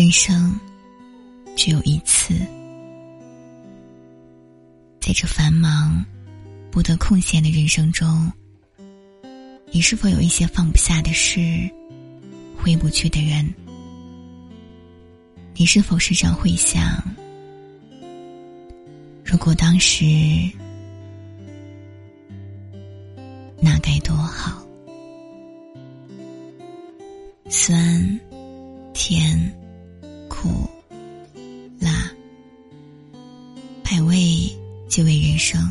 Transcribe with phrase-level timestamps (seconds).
[0.00, 0.58] 人生
[1.54, 2.32] 只有一次，
[4.98, 6.02] 在这繁忙、
[6.70, 8.32] 不得空闲的人生中，
[9.70, 11.38] 你是否有一些放不下的事、
[12.56, 13.52] 回不去的人？
[15.54, 16.82] 你是否时常会想，
[19.22, 20.06] 如果当时
[34.90, 35.70] 即为人生。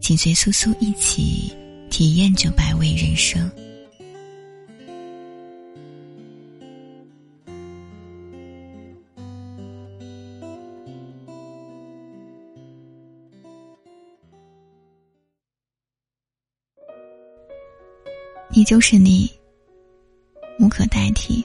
[0.00, 1.52] 请随苏苏一起
[1.90, 3.50] 体验这百味人生。
[18.48, 19.28] 你就是你，
[20.60, 21.44] 无可代替。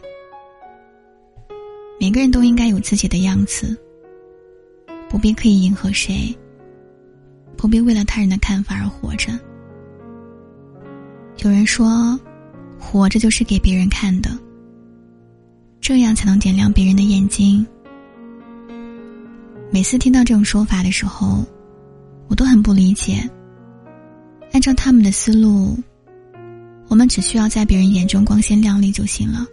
[1.99, 3.75] 每个人都应该有自己的样子，
[5.11, 6.33] 不必刻意迎合谁，
[7.57, 9.37] 不必为了他人的看法而活着。
[11.39, 12.17] 有人说，
[12.79, 14.31] 活着就是给别人看的，
[15.81, 17.67] 这样才能点亮别人的眼睛。
[19.69, 21.43] 每次听到这种说法的时候，
[22.29, 23.29] 我都很不理解。
[24.53, 25.77] 按照他们的思路，
[26.87, 29.45] 我们只需要在别人眼中光鲜亮丽就行了。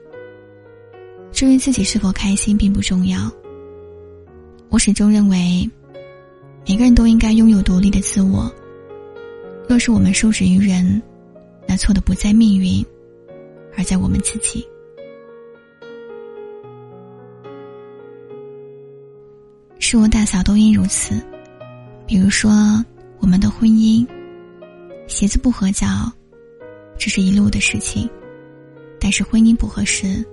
[1.32, 3.28] 至于自己是否开心并不重要。
[4.70, 5.68] 我始终认为，
[6.66, 8.52] 每个人都应该拥有独立的自我。
[9.68, 11.00] 若是我们受制于人，
[11.66, 12.84] 那错的不在命运，
[13.76, 14.66] 而在我们自己。
[19.78, 21.20] 事物大小都应如此。
[22.06, 22.50] 比如说，
[23.20, 24.06] 我们的婚姻，
[25.06, 25.86] 鞋子不合脚，
[26.98, 28.06] 这是一路的事情；
[29.00, 30.24] 但是婚姻不合适。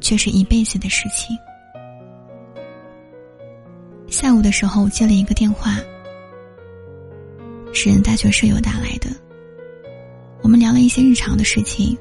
[0.00, 1.36] 却是一辈子的事情。
[4.20, 5.76] 下午的时候接了一个电话，
[7.72, 9.08] 是大学舍友打来的。
[10.42, 11.96] 我们聊了一些日常的事情，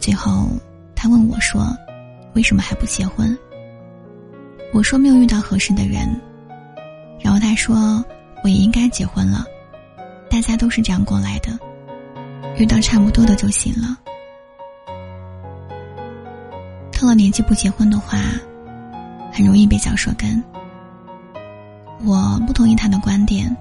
[0.00, 0.48] 最后
[0.96, 1.64] 他问我说
[2.34, 3.38] ：“为什么还不结婚？”
[4.74, 6.08] 我说：“没有遇到合适的人。”
[7.22, 8.04] 然后他说
[8.42, 9.46] ：“我也应该结婚了，
[10.28, 11.56] 大家都是这样过来的，
[12.58, 13.96] 遇到差不多的就行了。”
[16.90, 18.18] 到了年纪不结婚的话，
[19.32, 20.42] 很容易被脚舌根。
[22.04, 23.54] 我不同意他的观点，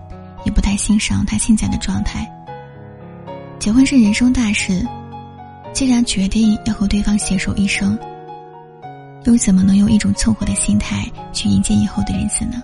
[0.46, 2.30] 也不太欣赏他现在的状态。
[3.60, 4.86] 结婚是人生大事，
[5.74, 7.98] 既然决定要和对方携手一生，
[9.26, 12.62] 又怎么能用一种凑合的心态去迎接以后的日子呢？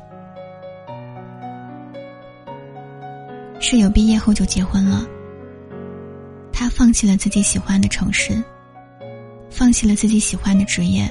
[3.60, 5.06] 室友毕业后就结婚了，
[6.52, 8.44] 他放弃了自己喜欢的城市。
[9.50, 11.10] 放弃了自己喜欢的职业，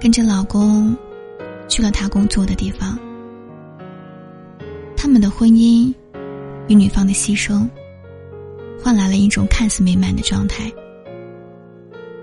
[0.00, 0.96] 跟着老公
[1.68, 2.98] 去了他工作的地方。
[5.12, 5.92] 他们的婚姻
[6.68, 7.68] 与女方的牺牲，
[8.82, 10.72] 换来了一种看似美满的状态。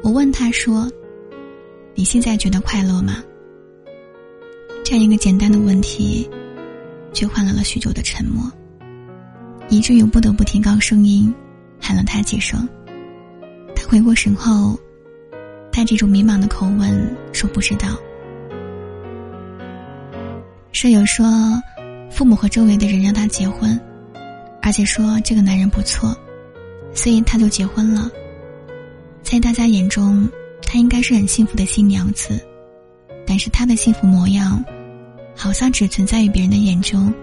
[0.02, 0.92] 我问他说
[1.94, 3.24] ：“你现在觉得快乐吗？”
[4.84, 6.28] 这样一个简单的问题，
[7.14, 8.52] 却换来了许久的沉默，
[9.70, 11.32] 以至于不得不提高声音
[11.80, 12.68] 喊了他几声。
[13.76, 14.76] 他回过神后，
[15.72, 17.90] 带着种迷茫的口吻说：“不知道。”
[20.74, 21.24] 舍友说
[22.10, 23.80] ：“父母和周围的人让他结婚，
[24.62, 26.16] 而且说这个男人不错，
[26.94, 28.10] 所以他就结婚了。
[29.22, 30.28] 在大家眼中，
[30.64, 32.44] 他应该是很幸福的新娘子，
[33.26, 34.64] 但是他的幸福模样，
[35.36, 37.14] 好像只存在于别人的眼中。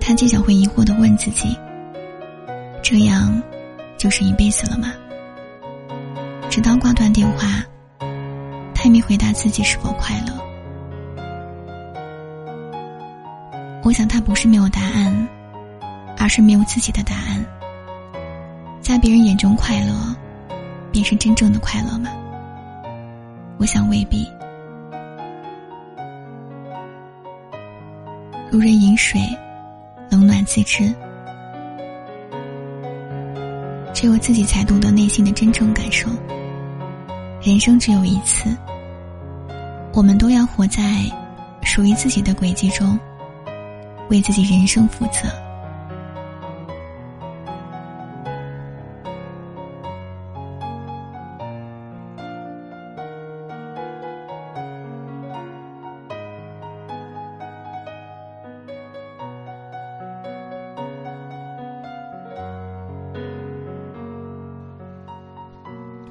[0.00, 1.56] 他经常会疑惑的问自己：
[2.82, 3.42] 这样，
[3.96, 4.92] 就是一辈子了吗？”
[6.50, 7.64] 直到挂断电话，
[8.74, 10.32] 他也没回答自己是否快乐。
[13.88, 15.28] 我想他不是没有答案，
[16.18, 17.42] 而是没有自己的答案。
[18.82, 20.14] 在别人眼中快乐，
[20.92, 22.10] 便是真正的快乐吗？
[23.56, 24.28] 我想未必。
[28.50, 29.18] 如人饮水，
[30.10, 30.94] 冷暖自知。
[33.94, 36.10] 只有自己才懂得内心的真正感受。
[37.40, 38.54] 人生只有一次，
[39.94, 40.82] 我们都要活在
[41.62, 42.98] 属于自己的轨迹中，
[44.08, 45.28] 为自己人生负责。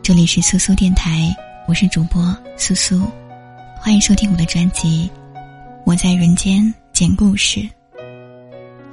[0.04, 1.36] 这里是苏苏电台，
[1.68, 2.24] 我是主播
[2.56, 3.02] 苏苏，
[3.78, 5.12] 欢迎收听我的专辑
[5.84, 7.60] 《我在人间讲故事》。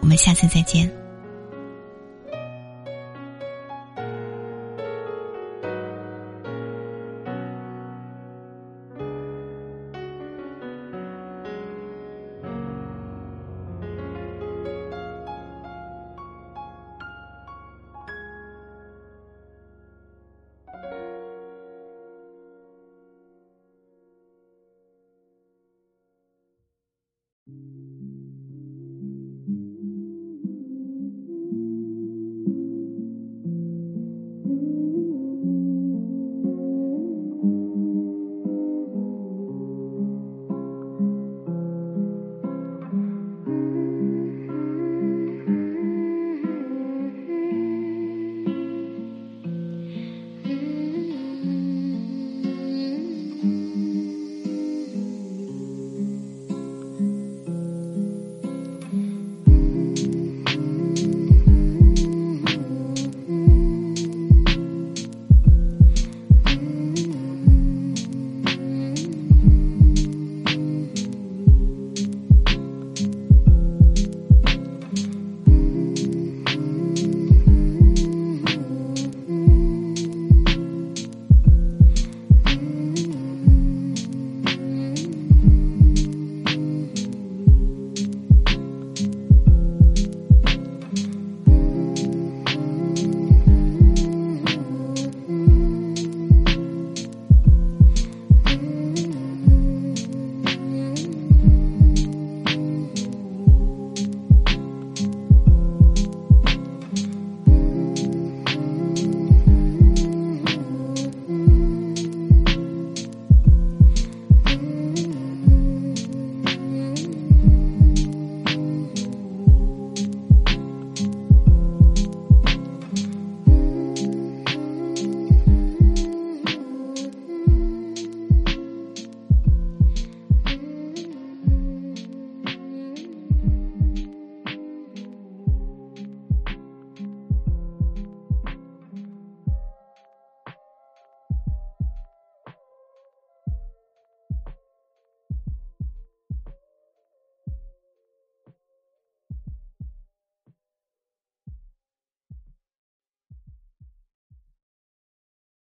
[0.04, 1.03] 我们下次再见。